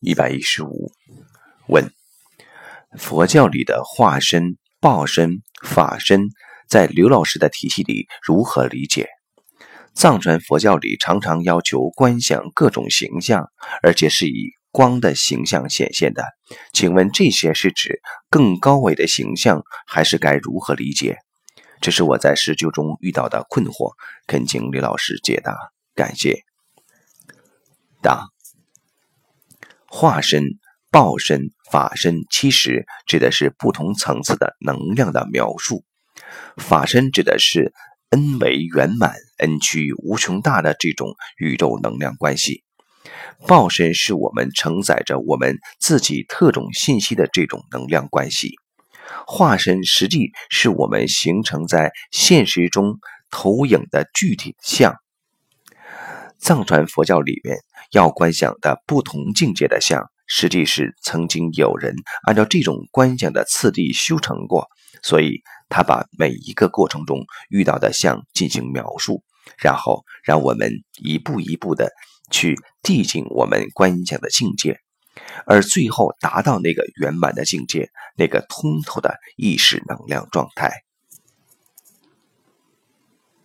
[0.00, 0.92] 一百一十五
[1.68, 1.90] 问：
[2.98, 6.28] 佛教里的化身、报身、法身，
[6.68, 9.08] 在刘老师的体系里如何理解？
[9.94, 13.50] 藏传佛教里常常要求观想各种形象，
[13.82, 16.24] 而且是以光的形象显现的。
[16.72, 18.00] 请问这些是指
[18.30, 21.18] 更高维的形象，还是该如何理解？
[21.82, 23.92] 这是我在施救中遇到的困惑，
[24.26, 25.54] 恳请李老师解答，
[25.94, 26.42] 感谢。
[28.00, 28.31] 答：
[30.02, 30.58] 化身、
[30.90, 35.84] 报身、法身，其实指的是不同层次的能量的描述。
[36.56, 37.72] 法身指的是
[38.10, 42.64] n 为圆满、n 趋无穷大的这种宇宙能量关系；
[43.46, 48.56] 报身是我们承载着我们自己特种信息的这种能量关系。
[49.28, 52.98] 化身实际是我们形成在现实中
[53.30, 54.96] 投影的具体像。
[56.40, 57.58] 藏传佛教里面
[57.92, 61.94] 要观想的不同境界的相，实际是曾经有人
[62.26, 64.66] 按照这种观想的次第修成过，
[65.02, 69.22] 所以他把每一个过程中遇到的像进行描述，
[69.58, 71.90] 然后让我们一步一步的
[72.30, 74.78] 去递进我们观想的境界。
[75.44, 80.72] 而最后达到那个圆满的境界，那个通透的意识能量状态。